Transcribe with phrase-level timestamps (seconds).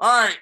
[0.00, 0.36] All right.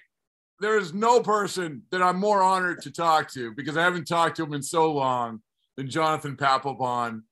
[0.61, 4.37] There is no person that I'm more honored to talk to because I haven't talked
[4.37, 5.43] to him in so long
[5.77, 7.23] than Jonathan Papelbon,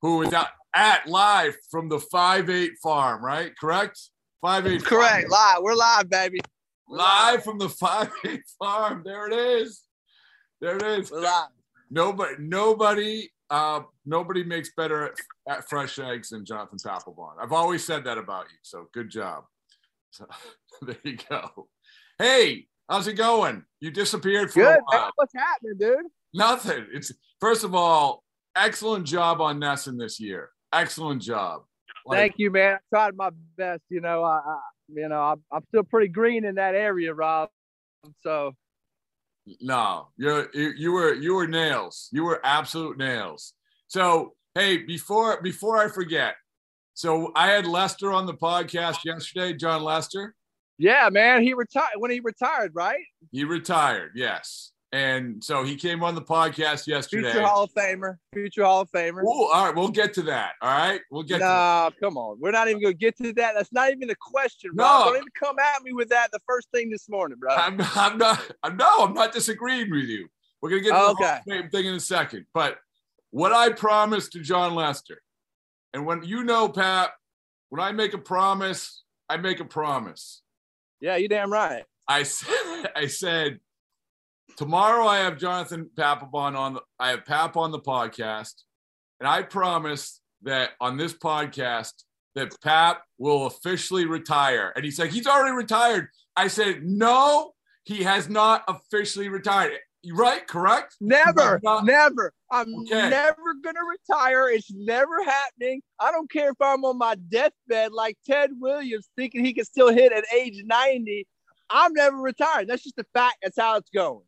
[0.00, 3.52] who is at, at live from the five eight farm, right?
[3.60, 4.00] Correct?
[4.40, 4.84] Five eight.
[4.84, 5.30] Correct.
[5.30, 5.58] Live.
[5.60, 6.40] We're live, baby.
[6.88, 9.02] We're Live from the five eight farm.
[9.04, 9.82] There it is.
[10.60, 11.10] There it is.
[11.10, 11.48] We're live.
[11.90, 15.12] Nobody, nobody, uh, nobody makes better at,
[15.46, 17.34] at fresh eggs than Jonathan Papelbon.
[17.38, 18.56] I've always said that about you.
[18.62, 19.44] So good job.
[20.12, 20.26] So
[20.82, 21.68] there you go.
[22.18, 23.64] Hey, how's it going?
[23.80, 24.66] You disappeared for Good.
[24.68, 24.82] a Man.
[24.84, 25.10] while.
[25.16, 26.06] What's happening, dude?
[26.32, 26.86] Nothing.
[26.92, 28.22] It's first of all,
[28.54, 30.50] excellent job on NESN this year.
[30.72, 31.62] Excellent job.
[32.06, 32.74] Like, Thank you, man.
[32.76, 33.82] I tried my best.
[33.88, 37.48] You know, I, I you know, I'm, I'm still pretty green in that area, Rob.
[38.22, 38.54] So
[39.60, 42.08] No, you're you, you were you were nails.
[42.12, 43.54] You were absolute nails.
[43.88, 46.34] So hey, before before I forget,
[46.94, 50.34] so I had Lester on the podcast yesterday, Jon Lester.
[50.78, 53.00] yeah, man, he retired when he retired, right?
[53.30, 54.70] He retired, yes.
[54.94, 57.30] And so he came on the podcast yesterday.
[57.32, 58.16] Future Hall of Famer.
[58.34, 59.22] Future Hall of Famer.
[59.22, 60.52] Ooh, all right, we'll get to that.
[60.60, 62.38] All right, we'll get to No, come on.
[62.38, 63.54] We're not even gonna get to that.
[63.56, 64.86] That's not even a question, bro.
[64.86, 65.04] No.
[65.06, 67.54] Don't even come at me with that the first thing this morning, bro.
[67.54, 68.52] I'm, I'm not.
[68.62, 68.90] I'm no.
[68.98, 70.28] I'm not disagreeing with you.
[70.60, 71.38] We're gonna get to the Okay.
[71.38, 72.44] Of Fame thing in a second.
[72.52, 72.76] But
[73.30, 75.22] what I promised to Jon Lester,
[75.92, 77.10] and when you know, Pat,
[77.68, 80.42] when I make a promise, I make a promise.
[81.00, 81.84] yeah, you damn right.
[82.08, 83.60] I said, I said,
[84.56, 86.74] tomorrow I have Jonathan Papelbon on.
[86.74, 88.54] The, I have Pap on the podcast,
[89.20, 91.92] and I promise that on this podcast
[92.34, 94.72] that Pap will officially retire.
[94.74, 96.08] And he's like, he's already retired.
[96.34, 97.52] I said, no,
[97.84, 99.78] he has not officially retired.
[100.10, 100.46] Right?
[100.48, 100.96] Correct?
[101.00, 102.32] Never, Not- never.
[102.50, 103.08] I'm Okay.
[103.08, 104.48] never gonna retire.
[104.48, 105.80] It's never happening.
[105.98, 109.90] I don't care if I'm on my deathbed like Ted Williams, thinking he can still
[109.92, 111.26] hit at age 90.
[111.70, 112.68] I'm never retired.
[112.68, 113.36] That's just a fact.
[113.42, 114.24] That's how it's going.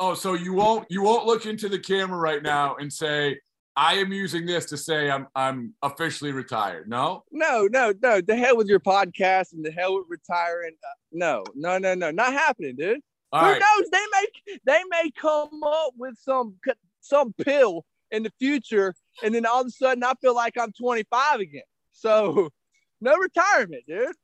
[0.00, 3.38] Oh, so you won't you won't look into the camera right now and say,
[3.76, 6.88] I am using this to say I'm I'm officially retired.
[6.88, 7.22] No?
[7.30, 8.20] No, no, no.
[8.20, 10.74] The hell with your podcast and the hell with retiring.
[10.82, 12.10] Uh, no, no, no, no.
[12.10, 13.00] Not happening, dude.
[13.32, 13.60] All Who right.
[13.60, 13.90] knows?
[13.90, 16.56] They may they may come up with some
[17.00, 20.72] some pill in the future, and then all of a sudden I feel like I'm
[20.72, 21.62] 25 again.
[21.92, 22.50] So
[23.00, 24.14] no retirement, dude.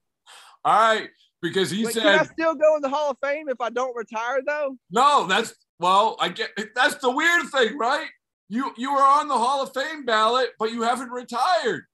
[0.65, 1.09] All right.
[1.43, 3.69] Because he Wait, said can I still go in the Hall of Fame if I
[3.69, 4.79] don't retire though?
[4.91, 8.09] No, that's well, I get that's the weird thing, right?
[8.49, 11.85] You you are on the Hall of Fame ballot, but you haven't retired,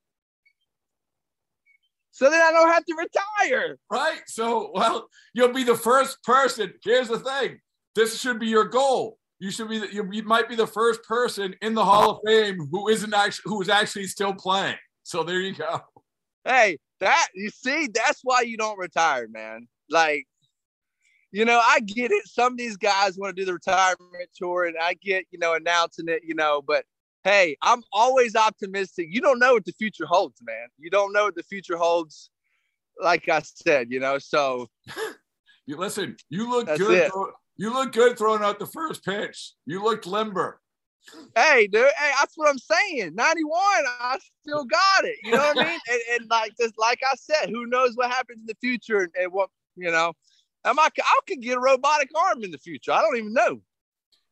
[2.20, 3.78] So then I don't have to retire.
[3.90, 4.20] right?
[4.26, 6.74] So, well, you'll be the first person.
[6.84, 7.58] Here's the thing:
[7.94, 9.16] this should be your goal.
[9.38, 9.78] You should be.
[9.78, 13.14] The, you, you might be the first person in the Hall of Fame who isn't
[13.14, 14.76] actually who is actually still playing.
[15.02, 15.80] So there you go.
[16.44, 19.66] Hey, that you see, that's why you don't retire, man.
[19.88, 20.26] Like,
[21.32, 22.26] you know, I get it.
[22.26, 25.54] Some of these guys want to do the retirement tour, and I get, you know,
[25.54, 26.84] announcing it, you know, but
[27.24, 29.08] hey, I'm always optimistic.
[29.10, 30.68] You don't know what the future holds, man.
[30.78, 32.30] You don't know what the future holds.
[33.02, 34.68] Like I said, you know, so
[35.70, 36.16] You listen.
[36.28, 37.12] You look good.
[37.12, 39.52] throw- you look good throwing out the first pitch.
[39.66, 40.60] You looked limber.
[41.36, 43.14] hey, dude, hey, that's what I'm saying.
[43.14, 43.60] 91,
[44.00, 45.14] I still got it.
[45.22, 45.80] You know what I mean?
[45.88, 49.12] And, and like just like I said, who knows what happens in the future and,
[49.20, 50.12] and what you know.
[50.64, 52.90] Am I, I could get a robotic arm in the future.
[52.90, 53.60] I don't even know.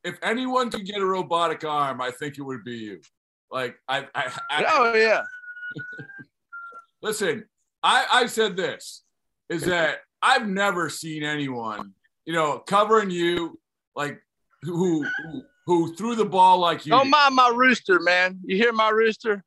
[0.05, 3.01] If anyone could get a robotic arm, I think it would be you.
[3.51, 5.23] Like I, I, I Oh yeah.
[7.03, 7.45] listen.
[7.83, 9.05] I, I said this
[9.49, 11.93] is that I've never seen anyone,
[12.27, 13.59] you know, covering you
[13.95, 14.21] like
[14.63, 16.91] who who, who threw the ball like you.
[16.91, 17.11] Don't did.
[17.11, 18.41] mind my rooster, man.
[18.45, 19.45] You hear my rooster?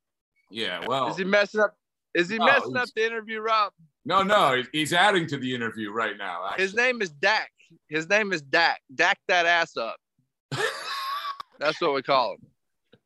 [0.49, 1.75] Yeah, well, Is he messing up?
[2.13, 3.73] Is he No, messing up the interview, Rob?
[4.05, 6.53] no, no, he- he's adding to the interview right now.
[6.57, 7.51] His name is Dak.
[7.87, 8.81] His name is Dak.
[8.93, 9.95] Dak that ass up.
[11.61, 12.99] That's what we call him.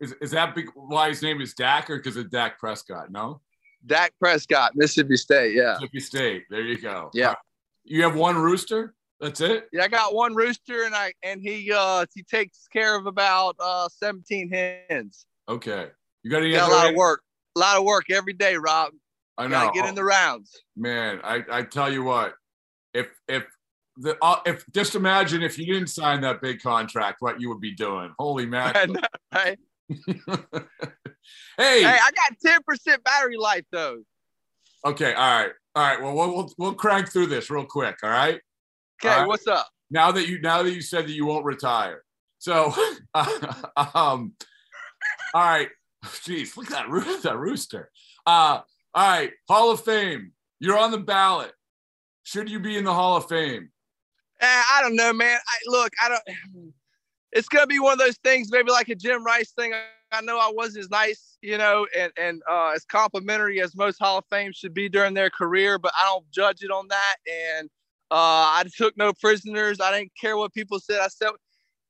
[0.00, 3.10] is, is that big, why his name is Dak or because of Dak Prescott?
[3.10, 3.40] No,
[3.86, 5.54] Dak Prescott, Mississippi State.
[5.54, 5.72] Yeah.
[5.80, 6.44] Mississippi State.
[6.50, 7.10] There you go.
[7.14, 7.34] Yeah.
[7.84, 8.94] You have one rooster.
[9.20, 9.68] That's it.
[9.72, 13.56] Yeah, I got one rooster and I and he uh he takes care of about
[13.58, 14.50] uh 17
[14.88, 15.26] hens.
[15.48, 15.88] Okay.
[16.22, 17.22] You got any Got a lot of work.
[17.56, 18.92] A lot of work every day, Rob.
[19.36, 19.50] I know.
[19.50, 20.52] Gotta get in the rounds.
[20.76, 22.34] Man, I, I tell you what,
[22.92, 23.44] if if
[24.00, 27.60] the uh, if just imagine if you didn't sign that big contract, what you would
[27.60, 28.12] be doing.
[28.18, 28.74] Holy man.
[29.34, 29.58] right?
[31.56, 34.02] hey, Hey, I got 10% battery life though.
[34.84, 35.50] okay, all right.
[35.74, 36.02] All right.
[36.02, 38.40] Well, we'll we'll we'll crank through this real quick, all right?
[39.02, 39.28] Okay, All right.
[39.28, 39.68] what's up?
[39.90, 42.02] Now that you now that you said that you won't retire.
[42.38, 42.72] So
[43.14, 44.32] um
[45.34, 45.68] all right.
[46.04, 47.90] Jeez, look at that rooster, that rooster.
[48.26, 48.60] Uh
[48.94, 50.32] all right, Hall of Fame.
[50.60, 51.52] You're on the ballot.
[52.24, 53.70] should you be in the Hall of Fame?
[54.40, 55.38] Eh, I don't know, man.
[55.38, 56.72] I, look, I don't.
[57.32, 59.74] It's gonna be one of those things, maybe like a Jim Rice thing.
[60.12, 63.98] I know I wasn't as nice, you know, and and uh, as complimentary as most
[63.98, 67.16] Hall of Fame should be during their career, but I don't judge it on that.
[67.30, 67.68] And
[68.10, 69.80] uh, I took no prisoners.
[69.80, 71.00] I didn't care what people said.
[71.00, 71.30] I said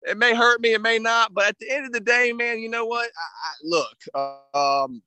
[0.02, 2.60] it may hurt me, it may not, but at the end of the day, man,
[2.60, 3.10] you know what?
[3.18, 5.02] I, I, look, um,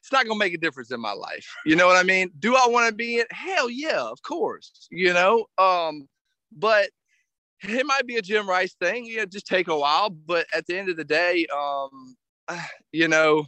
[0.00, 1.46] it's not gonna make a difference in my life.
[1.64, 2.30] You know what I mean?
[2.38, 3.26] Do I want to be in?
[3.30, 4.88] Hell yeah, of course.
[4.90, 6.08] You know, um,
[6.54, 6.90] but
[7.62, 9.04] it might be a Jim Rice thing.
[9.04, 10.10] You know, just take a while.
[10.10, 12.16] But at the end of the day, um,
[12.92, 13.46] you know,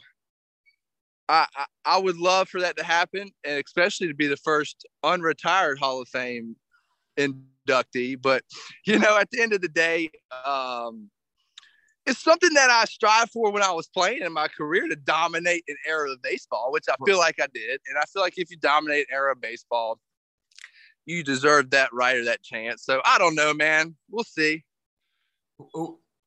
[1.29, 4.87] I, I, I would love for that to happen, and especially to be the first
[5.05, 6.56] unretired Hall of Fame
[7.17, 8.20] inductee.
[8.20, 8.43] But
[8.87, 10.11] you know, at the end of the day,
[10.44, 11.11] um,
[12.06, 15.64] it's something that I strive for when I was playing in my career to dominate
[15.67, 17.81] an era of baseball, which I feel like I did.
[17.88, 19.99] And I feel like if you dominate an era of baseball,
[21.06, 22.85] you deserve that right or that chance.
[22.85, 23.94] So I don't know, man.
[24.11, 24.64] We'll see.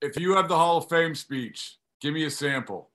[0.01, 2.89] If you have the Hall of Fame speech, give me a sample.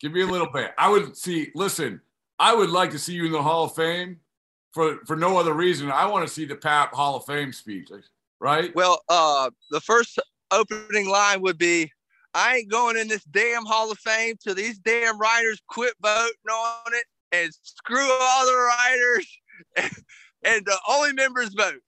[0.00, 0.72] Give me a little bit.
[0.78, 1.50] I would see.
[1.54, 2.00] Listen,
[2.38, 4.18] I would like to see you in the Hall of Fame
[4.72, 5.90] for for no other reason.
[5.90, 7.88] I want to see the Pap Hall of Fame speech,
[8.40, 8.74] right?
[8.74, 10.18] Well, uh, the first
[10.50, 11.90] opening line would be,
[12.34, 16.50] "I ain't going in this damn Hall of Fame till these damn writers quit voting
[16.50, 19.26] on it and screw all the writers."
[20.44, 21.80] and the only members vote.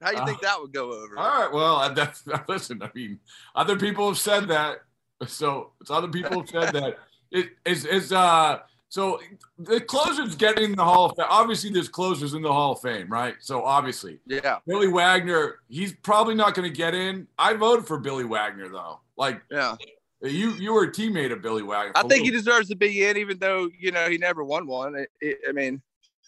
[0.00, 1.18] How do you think uh, that would go over?
[1.18, 1.52] All right.
[1.52, 2.82] Well, that's, listen.
[2.82, 3.18] I mean,
[3.54, 4.78] other people have said that,
[5.26, 6.98] so it's other people have said that.
[7.30, 8.60] It is is uh.
[8.88, 9.20] So
[9.58, 11.26] the closers getting in the Hall of Fame.
[11.28, 13.34] Obviously, there's closers in the Hall of Fame, right?
[13.40, 14.60] So obviously, yeah.
[14.66, 17.26] Billy Wagner, he's probably not going to get in.
[17.38, 19.00] I voted for Billy Wagner though.
[19.18, 19.76] Like, yeah.
[20.22, 21.92] You you were a teammate of Billy Wagner.
[21.96, 24.94] I think he deserves to be in, even though you know he never won one.
[24.94, 25.82] It, it, I mean,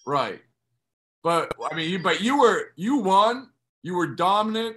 [0.04, 0.42] right.
[1.22, 3.50] But I mean, but you were you won.
[3.82, 4.76] You were dominant.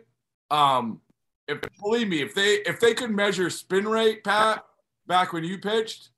[0.51, 1.01] Um,
[1.47, 4.63] if believe me, if they if they could measure spin rate, Pat,
[5.07, 6.09] back when you pitched.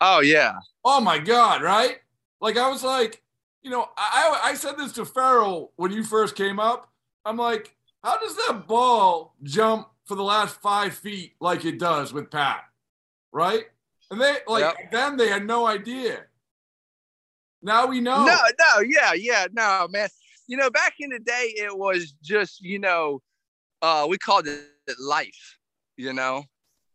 [0.00, 0.54] Oh yeah.
[0.84, 1.62] Oh my God!
[1.62, 1.98] Right?
[2.40, 3.22] Like I was like,
[3.62, 6.90] you know, I I said this to Farrell when you first came up.
[7.24, 7.74] I'm like,
[8.04, 12.64] how does that ball jump for the last five feet like it does with Pat?
[13.32, 13.64] Right?
[14.10, 14.92] And they like yep.
[14.92, 16.24] then they had no idea.
[17.62, 18.24] Now we know.
[18.24, 20.08] No, no, yeah, yeah, no, man.
[20.46, 23.20] You know, back in the day, it was just, you know,
[23.82, 24.66] uh, we called it
[25.00, 25.58] life,
[25.96, 26.44] you know.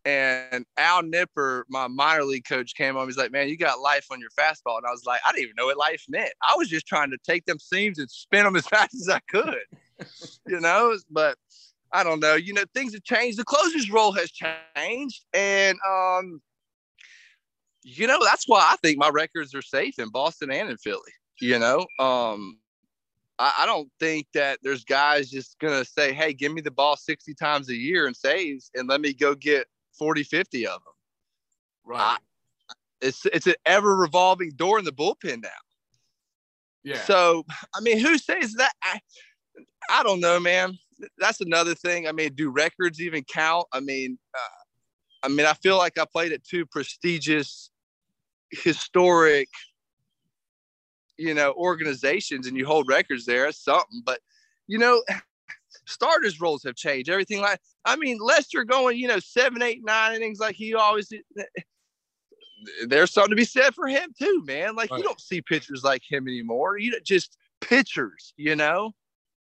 [0.04, 3.06] And Al Nipper, my minor league coach, came on.
[3.06, 5.44] He's like, "Man, you got life on your fastball," and I was like, "I didn't
[5.44, 6.32] even know what life meant.
[6.42, 9.20] I was just trying to take them seams and spin them as fast as I
[9.30, 9.60] could,
[10.48, 11.36] you know." But
[11.92, 12.34] I don't know.
[12.34, 13.38] You know, things have changed.
[13.38, 16.42] The closer's role has changed, and um,
[17.84, 21.00] you know, that's why I think my records are safe in Boston and in Philly.
[21.40, 22.58] You know, um,
[23.38, 26.96] I, I don't think that there's guys just gonna say, "Hey, give me the ball
[26.96, 29.66] 60 times a year and saves, and let me go get
[29.98, 30.92] 40, 50 of them."
[31.84, 32.00] Right.
[32.00, 32.18] I,
[33.00, 35.48] it's it's an ever revolving door in the bullpen now.
[36.84, 37.00] Yeah.
[37.00, 37.44] So
[37.74, 38.72] I mean, who says that?
[38.84, 39.00] I,
[39.90, 40.78] I don't know, man.
[41.18, 42.06] That's another thing.
[42.06, 43.66] I mean, do records even count?
[43.72, 47.71] I mean, uh, I mean, I feel like I played at two prestigious
[48.52, 49.48] historic
[51.16, 54.20] you know organizations and you hold records there it's something but
[54.66, 55.02] you know
[55.86, 60.14] starters roles have changed everything like i mean lester going you know seven eight nine
[60.14, 61.62] innings like he always eh, eh,
[62.86, 64.98] there's something to be said for him too man like right.
[64.98, 68.92] you don't see pitchers like him anymore you just pitchers you know?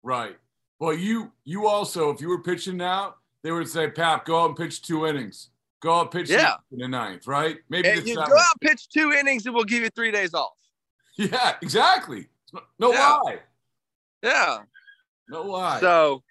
[0.03, 0.37] Right.
[0.79, 4.49] Well you you also if you were pitching now they would say pap go out
[4.49, 5.49] and pitch two innings
[5.85, 6.55] Go out pitch yeah.
[6.71, 7.57] in the ninth, right?
[7.69, 8.31] Maybe and you seventh.
[8.31, 10.53] go out pitch two innings and we'll give you three days off.
[11.15, 12.27] Yeah, exactly.
[12.79, 13.19] No yeah.
[13.23, 13.39] lie.
[14.23, 14.57] Yeah.
[15.29, 15.79] No lie.
[15.79, 16.23] So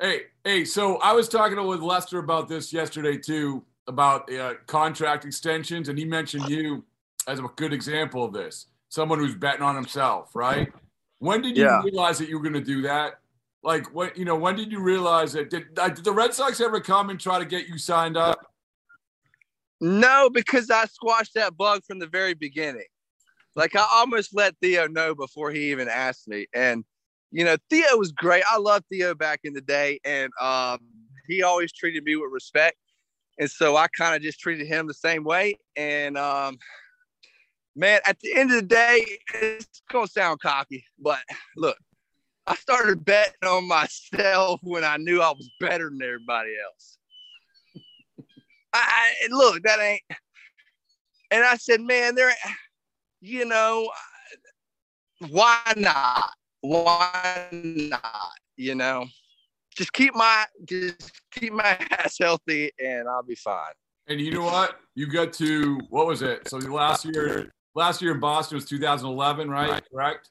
[0.00, 5.26] hey, hey, so I was talking with Lester about this yesterday too, about uh, contract
[5.26, 6.86] extensions, and he mentioned you
[7.28, 8.68] as a good example of this.
[8.88, 10.72] Someone who's betting on himself, right?
[11.18, 11.82] When did you yeah.
[11.82, 13.20] realize that you were going to do that?
[13.62, 14.36] Like what you know?
[14.36, 15.50] When did you realize it?
[15.50, 18.38] Did, did the Red Sox ever come and try to get you signed up?
[19.80, 22.86] No, because I squashed that bug from the very beginning.
[23.54, 26.46] Like I almost let Theo know before he even asked me.
[26.54, 26.84] And
[27.30, 28.42] you know, Theo was great.
[28.50, 30.80] I loved Theo back in the day, and um,
[31.28, 32.76] he always treated me with respect.
[33.38, 35.56] And so I kind of just treated him the same way.
[35.76, 36.58] And um,
[37.74, 39.04] man, at the end of the day,
[39.34, 41.20] it's gonna sound cocky, but
[41.56, 41.78] look,
[42.46, 46.98] I started betting on myself when I knew I was better than everybody else.
[48.74, 50.02] I, look, that ain't.
[51.30, 52.32] And I said, man, there,
[53.20, 53.90] you know,
[55.28, 56.30] why not?
[56.62, 58.30] why not?
[58.56, 59.06] You know,
[59.76, 63.72] just keep my just keep my ass healthy, and I'll be fine.
[64.08, 64.76] And you know what?
[64.94, 66.48] You got to what was it?
[66.48, 69.82] So last year, last year in Boston was 2011, right?
[69.92, 70.30] Correct.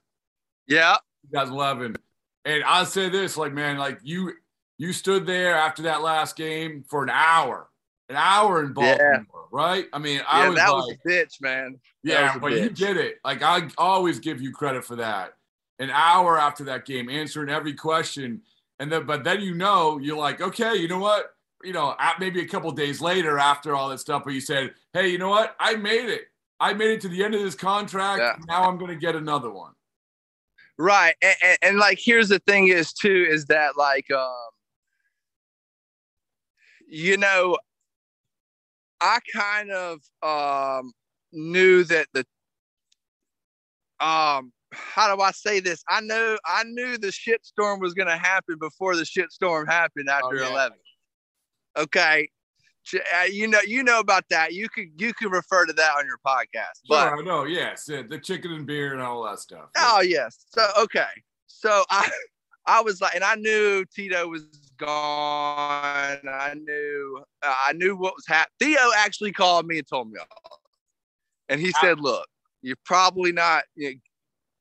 [0.67, 0.97] Yeah.
[1.29, 1.95] 2011.
[2.45, 4.33] And I'll say this, like, man, like you
[4.77, 7.69] you stood there after that last game for an hour,
[8.09, 9.19] an hour in Baltimore, yeah.
[9.51, 9.85] right?
[9.93, 11.79] I mean, I yeah, was that like, was a bitch, man.
[12.03, 12.63] That yeah, but bitch.
[12.63, 13.17] you did it.
[13.23, 15.33] Like I always give you credit for that.
[15.77, 18.41] An hour after that game, answering every question,
[18.79, 21.27] and then but then you know you're like, okay, you know what?
[21.63, 25.09] You know, maybe a couple days later after all that stuff, but you said, hey,
[25.09, 25.55] you know what?
[25.59, 26.23] I made it.
[26.59, 28.19] I made it to the end of this contract.
[28.19, 28.35] Yeah.
[28.47, 29.73] Now I'm going to get another one.
[30.81, 34.49] Right, and, and, and, like here's the thing is too is that like um,
[36.87, 37.59] you know,
[38.99, 40.91] I kind of um
[41.31, 42.25] knew that the
[44.03, 45.83] um how do I say this?
[45.87, 50.39] I know I knew the shitstorm was going to happen before the shitstorm happened after
[50.39, 50.49] oh, yeah.
[50.49, 50.77] 11.
[51.77, 52.27] Okay.
[52.93, 54.53] Uh, you know, you know about that.
[54.53, 56.81] You could you can refer to that on your podcast.
[56.89, 57.45] But, sure, I know.
[57.45, 59.69] Yes, the chicken and beer and all that stuff.
[59.77, 60.45] Oh yes.
[60.49, 61.05] So okay.
[61.47, 62.09] So I
[62.65, 64.43] I was like, and I knew Tito was
[64.77, 66.19] gone.
[66.27, 68.55] I knew uh, I knew what was happening.
[68.59, 70.59] Theo actually called me and told me all.
[71.49, 72.27] And he said, "Look,
[72.61, 73.63] you're probably not.
[73.75, 73.95] You know,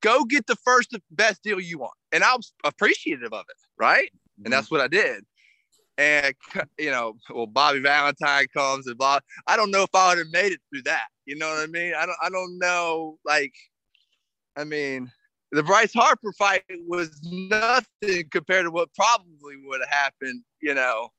[0.02, 4.10] go get the first best deal you want." And I was appreciative of it, right?
[4.12, 4.44] Mm-hmm.
[4.44, 5.24] And that's what I did.
[6.00, 6.34] And
[6.78, 9.20] you know, well, Bobby Valentine comes and blah.
[9.46, 11.08] I don't know if I would have made it through that.
[11.26, 11.92] You know what I mean?
[11.94, 12.16] I don't.
[12.22, 13.18] I don't know.
[13.24, 13.52] Like,
[14.56, 15.12] I mean,
[15.52, 21.10] the Bryce Harper fight was nothing compared to what probably would have happened, you know.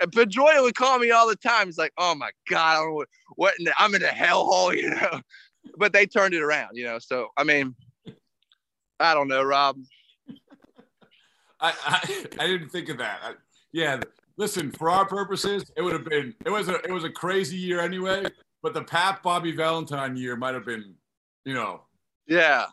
[0.00, 1.66] And Pedroia would call me all the time.
[1.66, 4.08] He's like, "Oh my god, I don't know what, what in the, I'm in a
[4.08, 5.20] hellhole," you know.
[5.78, 6.98] But they turned it around, you know.
[6.98, 7.74] So I mean,
[9.00, 9.78] I don't know, Rob.
[11.58, 13.20] I I, I didn't think of that.
[13.22, 13.32] I,
[13.72, 14.00] yeah,
[14.36, 14.70] listen.
[14.70, 17.80] For our purposes, it would have been it was a it was a crazy year
[17.80, 18.26] anyway.
[18.62, 20.94] But the Pat Bobby Valentine year might have been,
[21.44, 21.82] you know.
[22.26, 22.66] Yeah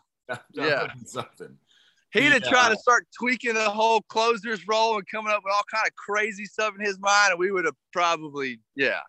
[0.52, 1.56] yeah, something.
[2.12, 5.64] He'd have tried to start tweaking the whole closer's role and coming up with all
[5.72, 9.00] kind of crazy stuff in his mind, and we would have probably, yeah,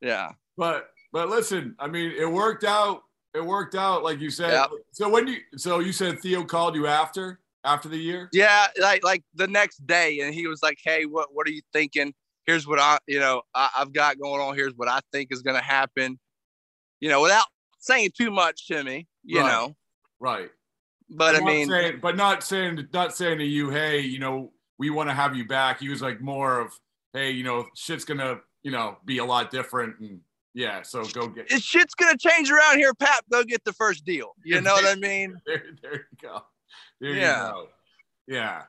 [0.00, 0.30] yeah.
[0.56, 3.02] But but listen, I mean, it worked out.
[3.34, 4.52] It worked out, like you said.
[4.52, 4.70] Yep.
[4.92, 8.28] So when you so you said Theo called you after after the year?
[8.32, 11.62] Yeah, like like the next day, and he was like, "Hey, what what are you
[11.72, 12.14] thinking?
[12.46, 14.54] Here's what I you know I, I've got going on.
[14.54, 16.18] Here's what I think is going to happen."
[17.00, 17.46] You know, without
[17.78, 19.48] saying too much to me, you right.
[19.48, 19.74] know.
[20.18, 20.50] Right.
[21.10, 24.90] But, I mean, saying, but not saying, not saying to you, hey, you know, we
[24.90, 25.80] want to have you back.
[25.80, 26.72] He was like more of,
[27.12, 30.20] hey, you know, shit's gonna, you know, be a lot different, and
[30.54, 31.50] yeah, so go get.
[31.50, 33.24] It, shit's gonna change around here, Pat.
[33.30, 34.34] Go get the first deal.
[34.44, 35.40] You know what I mean?
[35.46, 36.42] There, there you go.
[37.00, 37.46] There yeah.
[37.46, 37.68] you go.
[38.26, 38.62] Yeah.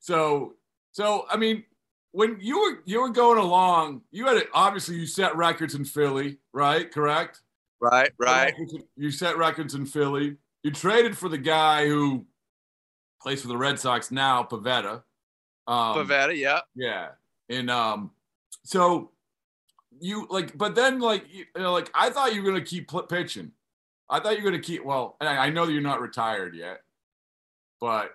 [0.00, 0.54] So,
[0.92, 1.64] so I mean,
[2.12, 5.84] when you were you were going along, you had it obviously you set records in
[5.84, 6.90] Philly, right?
[6.90, 7.40] Correct.
[7.80, 8.10] Right.
[8.18, 8.54] Right.
[8.96, 12.26] You set records in Philly you traded for the guy who
[13.22, 15.04] plays for the Red Sox now, Pivetta.
[15.68, 17.10] Um, Pivetta, yeah, yeah,
[17.48, 18.10] and um,
[18.64, 19.12] so
[20.00, 23.52] you like, but then like, you know, like I thought you were gonna keep pitching.
[24.10, 24.84] I thought you were gonna keep.
[24.84, 26.80] Well, and I, I know that you're not retired yet,
[27.80, 28.10] but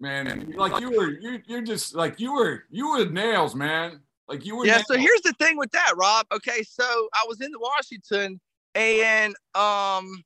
[0.00, 4.00] man, like you were, you you're just like you were, you were nails, man.
[4.28, 4.66] Like you were.
[4.66, 4.76] Yeah.
[4.76, 4.86] Nails.
[4.88, 6.26] So here's the thing with that, Rob.
[6.32, 8.40] Okay, so I was in Washington,
[8.74, 10.24] and um,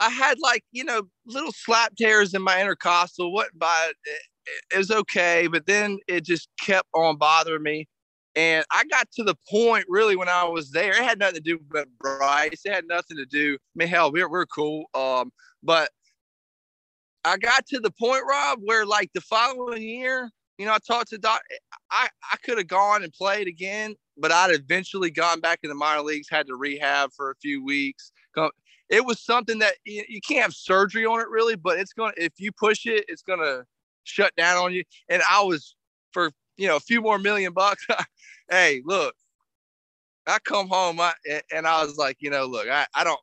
[0.00, 3.32] I had like, you know, little slap tears in my intercostal.
[3.32, 4.18] What by it,
[4.74, 7.86] it was okay, but then it just kept on bothering me.
[8.34, 11.40] And I got to the point really when I was there, it had nothing to
[11.40, 12.62] do with Bryce.
[12.64, 13.54] It had nothing to do.
[13.54, 14.86] I mean, hell, we're we're cool.
[14.94, 15.30] Um,
[15.62, 15.90] but
[17.24, 21.10] I got to the point, Rob, where like the following year, you know, I talked
[21.10, 21.40] to Doc.
[21.90, 25.74] I I could have gone and played again, but I'd eventually gone back in the
[25.74, 28.12] minor leagues, had to rehab for a few weeks
[28.92, 32.12] it was something that you, you can't have surgery on it really, but it's gonna
[32.18, 33.64] if you push it, it's gonna
[34.04, 34.84] shut down on you.
[35.08, 35.74] And I was
[36.12, 37.86] for you know a few more million bucks.
[38.50, 39.14] hey, look,
[40.26, 41.14] I come home I,
[41.50, 43.20] and I was like, you know, look, I, I don't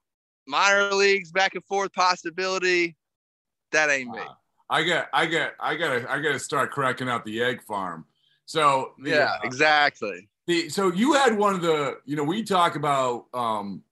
[0.47, 2.95] minor leagues back and forth possibility.
[3.71, 4.19] That ain't me.
[4.19, 4.33] Uh,
[4.69, 8.05] I got, I got, I got I got to start cracking out the egg farm.
[8.45, 10.27] So the, yeah, uh, exactly.
[10.47, 13.83] The, so you had one of the, you know, we talk about um,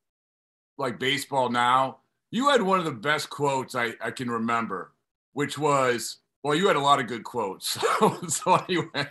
[0.77, 1.97] like baseball now,
[2.31, 4.93] you had one of the best quotes I, I can remember,
[5.33, 7.77] which was, well, you had a lot of good quotes.
[7.99, 9.07] So, so anyway,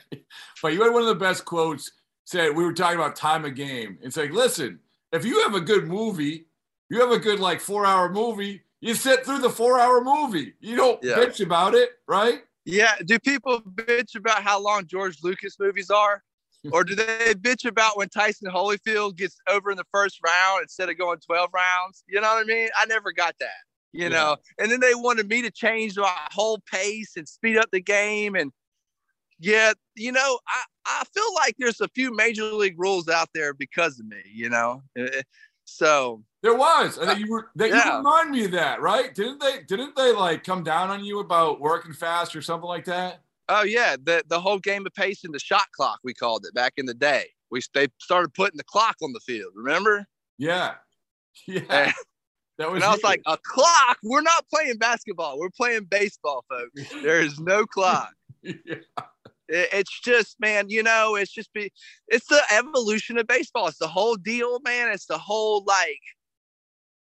[0.63, 1.91] but you had one of the best quotes
[2.25, 3.99] said, we were talking about time of game.
[4.03, 4.79] It's like, listen,
[5.13, 6.47] if you have a good movie,
[6.89, 10.55] you have a good like four hour movie, you sit through the four hour movie.
[10.61, 11.15] You don't Yeah.
[11.17, 12.43] bitch about it, right?
[12.65, 12.97] Yeah.
[13.05, 16.23] Do people bitch about how long George Lucas movies are?
[16.73, 20.91] or do they bitch about when Tyson Holyfield gets over in the first round instead
[20.91, 22.03] of going 12 rounds?
[22.09, 22.69] You know what I mean?
[22.77, 23.51] I never got that,
[23.93, 24.09] you Yeah.
[24.09, 24.37] know.
[24.59, 28.35] And then they wanted me to change my whole pace and speed up the game.
[28.35, 28.51] And
[29.39, 33.55] yeah, you know, I, I feel like there's a few major league rules out there
[33.55, 34.83] because of me, you know.
[34.99, 35.23] Eh, eh,
[35.67, 36.99] So There was.
[36.99, 37.91] I think you were that Yeah.
[37.93, 39.15] you remind me of that, right?
[39.15, 42.85] Didn't they didn't they like come down on you about working fast or something like
[42.87, 43.21] that?
[43.49, 46.55] Oh yeah, the the whole game of pace and the shot clock we called it
[46.55, 47.27] back in the day.
[47.51, 49.53] We they started putting the clock on the field.
[49.55, 50.07] Remember?
[50.39, 50.75] Yeah.
[51.47, 51.61] Yeah.
[51.69, 51.93] Eh,
[52.59, 53.99] That was And I was like, a clock?
[54.03, 55.39] We're not playing basketball.
[55.39, 56.91] We're playing baseball, folks.
[57.03, 58.15] There is no clock.
[58.43, 58.77] yeah.
[59.49, 61.73] It- it's just, man, you know, it's just be,
[62.09, 63.69] it's the evolution of baseball.
[63.69, 64.91] It's the whole deal, man.
[64.91, 66.01] It's the whole like,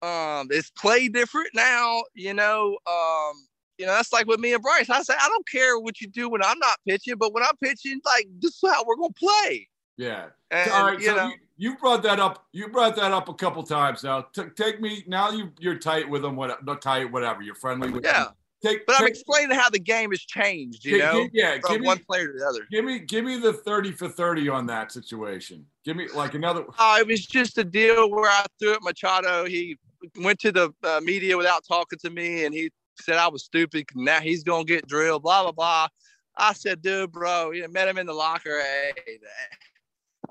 [0.01, 2.03] um, it's played different now.
[2.13, 3.33] You know, um,
[3.77, 4.89] you know, that's like with me and Bryce.
[4.89, 7.57] I say, I don't care what you do when I'm not pitching, but when I'm
[7.61, 9.67] pitching, like this is how we're gonna play.
[9.97, 10.27] Yeah.
[10.51, 12.45] And All right, you so know, you, you brought that up.
[12.51, 14.21] You brought that up a couple times now.
[14.33, 15.31] T- take me now.
[15.31, 16.35] You you're tight with them.
[16.35, 17.11] What not tight?
[17.11, 17.41] Whatever.
[17.41, 18.03] You're friendly with.
[18.03, 18.25] yeah.
[18.25, 18.33] Them.
[18.63, 18.85] Take.
[18.85, 20.85] But I'm explaining how the game has changed.
[20.85, 21.59] You gi- know, yeah.
[21.59, 22.65] from Give me one player to the other.
[22.71, 25.65] give me give me the thirty for thirty on that situation.
[25.83, 26.65] Give me like another.
[26.79, 29.45] Uh, it was just a deal where I threw at Machado.
[29.45, 29.77] He
[30.21, 33.85] went to the uh, media without talking to me, and he said I was stupid.
[33.95, 35.23] Now he's gonna get drilled.
[35.23, 35.87] Blah blah blah.
[36.35, 38.59] I said, dude, bro, you know, met him in the locker.
[38.59, 38.93] Hey,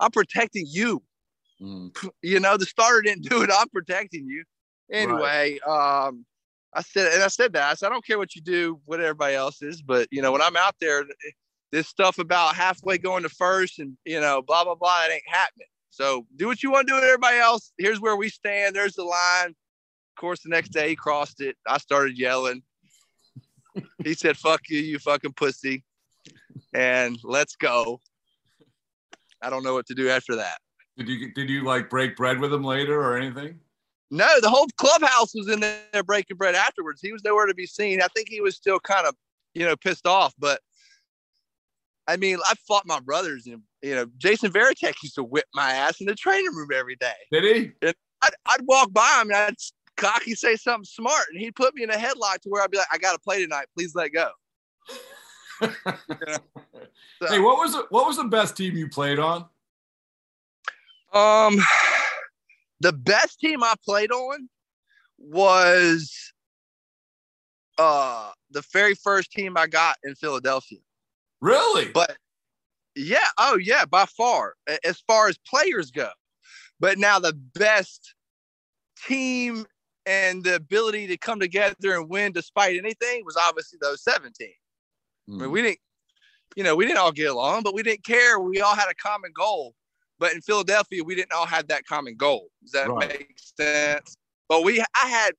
[0.00, 1.02] I'm protecting you.
[1.60, 3.50] Mm, You know, the starter didn't do it.
[3.56, 4.42] I'm protecting you.
[4.90, 6.24] Anyway, um,
[6.74, 9.00] I said, and I said that I said I don't care what you do, what
[9.00, 11.04] everybody else is, but you know, when I'm out there,
[11.70, 15.22] this stuff about halfway going to first and you know, blah blah blah, it ain't
[15.28, 15.68] happening.
[15.90, 17.72] So do what you want to do with everybody else.
[17.76, 18.74] Here's where we stand.
[18.74, 19.48] There's the line.
[19.48, 21.56] Of course, the next day he crossed it.
[21.66, 22.62] I started yelling.
[24.04, 25.84] he said, "Fuck you, you fucking pussy,"
[26.72, 28.00] and let's go.
[29.42, 30.58] I don't know what to do after that.
[30.96, 33.58] Did you did you like break bread with him later or anything?
[34.12, 37.00] No, the whole clubhouse was in there breaking bread afterwards.
[37.00, 38.02] He was nowhere to be seen.
[38.02, 39.14] I think he was still kind of,
[39.54, 40.34] you know, pissed off.
[40.38, 40.60] But
[42.06, 45.72] I mean, I fought my brothers, and you know, Jason Varitek used to whip my
[45.72, 47.14] ass in the training room every day.
[47.32, 47.72] Did he?
[48.22, 49.54] I'd, I'd walk by him and I'd
[49.96, 52.76] cocky say something smart, and he'd put me in a headlock to where I'd be
[52.76, 53.64] like, "I got to play tonight.
[53.74, 54.28] Please let go."
[55.58, 55.70] So,
[57.28, 59.46] hey, what was the, what was the best team you played on?
[61.14, 61.58] Um,
[62.82, 64.48] the best team I played on
[65.18, 66.32] was
[67.78, 70.80] uh the very first team I got in Philadelphia.
[71.40, 71.86] Really?
[71.88, 72.16] But
[72.94, 76.10] yeah, oh yeah, by far as far as players go.
[76.80, 78.14] But now the best
[79.06, 79.64] team
[80.04, 84.48] and the ability to come together and win despite anything was obviously those 17.
[85.28, 85.52] I mean, Mm.
[85.52, 85.78] we didn't,
[86.56, 88.40] you know, we didn't all get along, but we didn't care.
[88.40, 89.74] We all had a common goal.
[90.22, 92.46] But in Philadelphia, we didn't all have that common goal.
[92.62, 93.08] Does that Right.
[93.08, 94.16] make sense?
[94.48, 95.32] But we, I had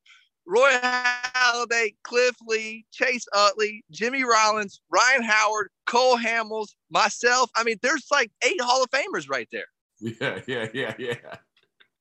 [0.46, 7.50] Roy Halladay, Cliff Lee, Chase Utley, Jimmy Rollins, Ryan Howard, Cole Hamels, myself.
[7.56, 9.68] I mean, there's like eight Hall of Famers right there.
[10.02, 11.36] yeah, yeah, yeah, yeah.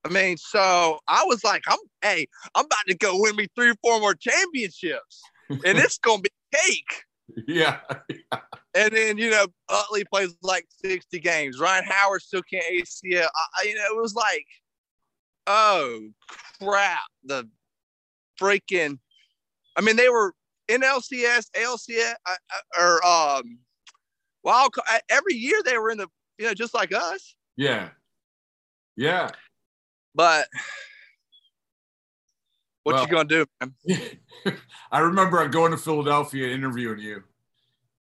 [0.05, 3.71] I mean, so I was like, I'm, hey, I'm about to go win me three
[3.71, 7.05] or four more championships, and it's gonna be cake.
[7.49, 7.81] Yeah.
[8.75, 11.59] And then you know Utley plays like 60 games.
[11.59, 13.27] Ryan Howard still can't ACL.
[13.59, 14.47] I, you know it was like,
[15.47, 16.09] oh
[16.61, 17.01] crap!
[17.25, 17.49] The
[18.41, 18.99] freaking,
[19.77, 20.35] I mean they were
[20.69, 22.15] in LCS, ALCS,
[22.79, 23.59] or um,
[24.43, 24.75] wild.
[25.11, 27.35] Every year they were in the you know just like us.
[27.57, 27.91] Yeah.
[28.97, 29.31] Yeah.
[30.15, 30.49] But
[32.85, 33.75] what Well- you gonna do, man?
[34.93, 37.23] I remember going to Philadelphia and interviewing you.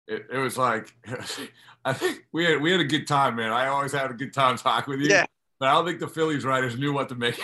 [0.07, 0.94] It, it was like
[1.85, 3.52] I think we had we had a good time, man.
[3.52, 5.09] I always had a good time talking with you.
[5.11, 5.26] Yeah.
[5.61, 7.40] But I don't think the Phillies writers knew what to make.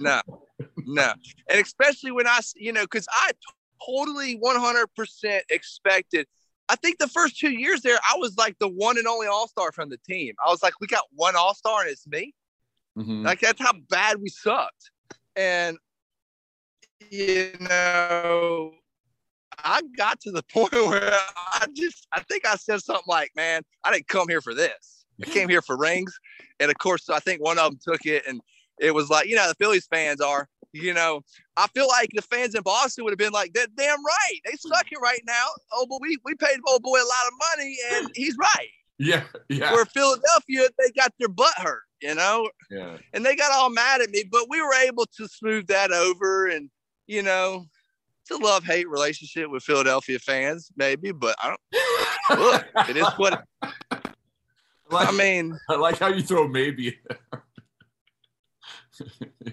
[0.00, 0.20] No,
[0.78, 1.12] no,
[1.48, 3.30] and especially when I, you know, because I
[3.86, 6.26] totally 100% expected.
[6.68, 9.46] I think the first two years there, I was like the one and only All
[9.48, 10.34] Star from the team.
[10.44, 12.34] I was like, we got one All Star and it's me.
[12.98, 13.24] Mhm.
[13.24, 14.90] Like that's how bad we sucked.
[15.36, 15.78] And
[17.10, 18.72] you know,
[19.64, 21.12] I got to the point where
[21.52, 25.04] I just, I think I said something like, "Man, I didn't come here for this.
[25.22, 26.16] I came here for rings."
[26.60, 28.40] And of course, I think one of them took it, and
[28.80, 30.48] it was like, you know, the Phillies fans are.
[30.72, 31.22] You know,
[31.56, 34.52] I feel like the fans in Boston would have been like, "That damn right, they
[34.52, 37.76] suck it right now." Oh, but we we paid old boy a lot of money,
[37.94, 38.68] and he's right.
[38.98, 41.82] yeah, yeah, Where Philadelphia, they got their butt hurt.
[42.02, 42.98] You know, yeah.
[43.12, 46.46] and they got all mad at me, but we were able to smooth that over
[46.46, 46.70] and
[47.08, 47.64] you know,
[48.22, 52.40] it's a love hate relationship with Philadelphia fans, maybe, but I don't.
[52.40, 53.44] Look, it is what.
[54.90, 56.98] like, I mean, I like how you throw maybe.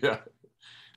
[0.04, 0.18] yeah.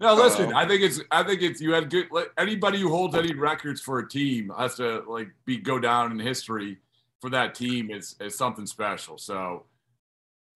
[0.01, 0.53] No, listen.
[0.53, 0.59] Uh-oh.
[0.59, 1.01] I think it's.
[1.11, 1.61] I think it's.
[1.61, 2.09] You had good.
[2.11, 6.13] Like, anybody who holds any records for a team has to like be go down
[6.13, 6.79] in history
[7.21, 9.19] for that team is is something special.
[9.19, 9.67] So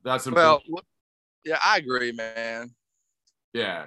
[0.04, 0.78] that's well, important.
[0.78, 2.70] wh- yeah, I agree, man.
[3.52, 3.86] Yeah.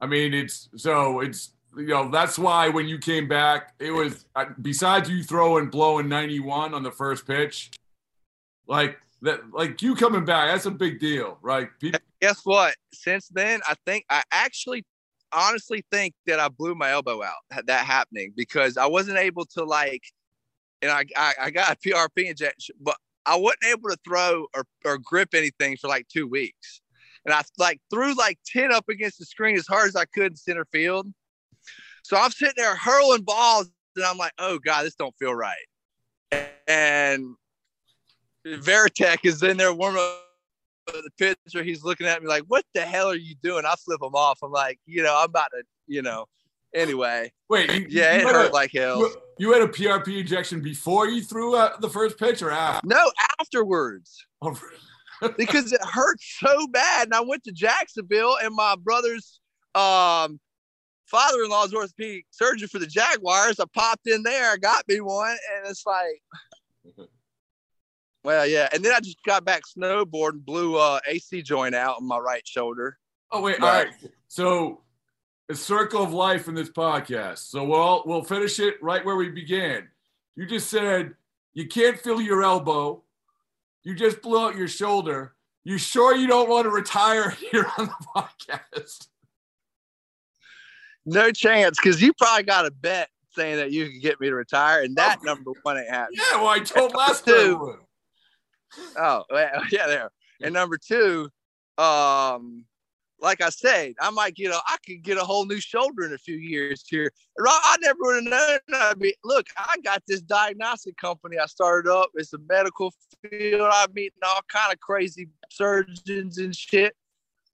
[0.00, 4.26] I mean, it's so it's you know that's why when you came back, it was
[4.62, 7.70] besides you throwing blowing ninety one on the first pitch,
[8.66, 11.68] like that, like you coming back, that's a big deal, right?
[11.80, 12.74] People, Guess what?
[12.92, 14.84] Since then, I think I actually
[15.32, 19.64] honestly think that I blew my elbow out that happening because I wasn't able to
[19.64, 20.02] like,
[20.82, 24.64] and I I, I got a PRP injection, but I wasn't able to throw or,
[24.84, 26.80] or grip anything for like two weeks.
[27.28, 30.32] And I like threw like 10 up against the screen as hard as I could
[30.32, 31.12] in center field.
[32.02, 35.58] So I'm sitting there hurling balls, and I'm like, oh God, this don't feel right.
[36.66, 37.34] And
[38.46, 41.10] Varitek is in there warming up the
[41.46, 41.62] pitcher.
[41.62, 43.66] He's looking at me like, what the hell are you doing?
[43.66, 44.38] I flip him off.
[44.42, 46.24] I'm like, you know, I'm about to, you know,
[46.74, 47.30] anyway.
[47.50, 49.00] wait, you, Yeah, you it hurt a- like hell.
[49.00, 52.86] you, you had a PRP injection before you threw out the first pitch or after?
[52.88, 54.24] No, afterwards.
[54.40, 54.58] Oh,
[55.36, 57.06] because it hurt so bad.
[57.08, 59.40] And I went to Jacksonville, and my brother's
[59.74, 60.38] um,
[61.06, 63.58] father-in-law's orthopedic surgeon for the Jaguars.
[63.60, 67.08] I popped in there, I got me one, and it's like,
[68.24, 68.68] well, yeah.
[68.72, 72.46] And then I just got back snowboarding, blew uh, AC joint out on my right
[72.46, 72.98] shoulder.
[73.30, 73.94] Oh wait, But- all right.
[74.28, 74.82] So
[75.48, 77.38] a circle of life in this podcast.
[77.50, 79.88] So we'll we'll finish it right where we began.
[80.36, 81.14] You just said
[81.54, 83.02] you can't feel your elbow.
[83.84, 85.34] You just blew out your shoulder.
[85.64, 89.08] You sure you don't want to retire here on the podcast?
[91.06, 94.34] No chance, because you probably got a bet saying that you could get me to
[94.34, 95.24] retire, and that Oh.
[95.24, 96.20] number one ain't happening.
[96.30, 97.78] Yeah, well, I told last time.
[98.98, 99.24] Oh,
[99.70, 100.10] yeah, there.
[100.42, 101.30] And number two,
[101.78, 102.64] um,
[103.20, 106.12] like I said, I might get a, I could get a whole new shoulder in
[106.12, 107.10] a few years here.
[107.44, 108.80] I never would have known.
[108.80, 112.10] I'd be, look, I got this diagnostic company I started up.
[112.14, 113.68] It's a medical field.
[113.72, 116.94] I'm meeting all kind of crazy surgeons and shit.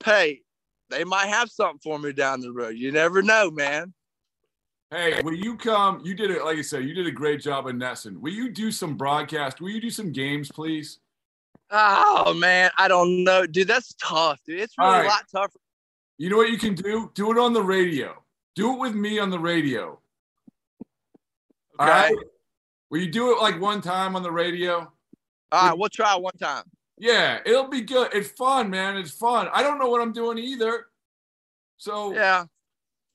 [0.05, 0.43] Hey,
[0.91, 2.77] they might have something for me down the road.
[2.77, 3.95] You never know, man.
[4.91, 6.03] Hey, will you come?
[6.05, 8.19] You did it, like I said, you did a great job in NESN.
[8.21, 9.61] Will you do some broadcast?
[9.61, 10.99] Will you do some games, please?
[11.71, 13.69] Oh man, I don't know, dude.
[13.69, 14.61] That's tough, dude.
[14.61, 15.59] It's really All a lot tougher.
[16.19, 17.11] You know what you can do?
[17.15, 18.15] Do it on the radio.
[18.55, 19.99] Do it with me on the radio.
[21.79, 21.91] All Okay.
[21.91, 22.17] right.
[22.91, 24.93] Will you do it like one time on the radio?
[25.51, 26.65] All right, we'll try one time.
[26.99, 28.11] Yeah, it'll be good.
[28.15, 28.97] It's fun, man.
[28.97, 29.49] It's fun.
[29.53, 30.87] I don't know what I'm doing either.
[31.77, 32.45] So, Yeah,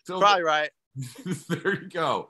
[0.03, 0.69] so probably right.
[1.47, 2.29] there you go.